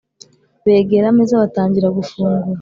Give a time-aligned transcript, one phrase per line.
[0.63, 2.45] begera ameza batangira gufungura